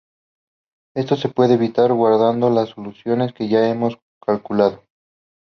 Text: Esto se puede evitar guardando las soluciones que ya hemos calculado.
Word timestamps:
Esto 0.95 1.15
se 1.15 1.29
puede 1.29 1.53
evitar 1.53 1.93
guardando 1.93 2.49
las 2.49 2.69
soluciones 2.69 3.33
que 3.35 3.47
ya 3.49 3.69
hemos 3.69 3.99
calculado. 4.19 4.81